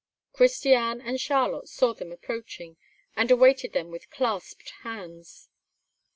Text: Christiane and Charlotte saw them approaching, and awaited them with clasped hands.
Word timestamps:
Christiane 0.33 0.99
and 0.99 1.21
Charlotte 1.21 1.69
saw 1.69 1.93
them 1.93 2.11
approaching, 2.11 2.75
and 3.15 3.29
awaited 3.29 3.73
them 3.73 3.91
with 3.91 4.09
clasped 4.09 4.71
hands. 4.81 5.47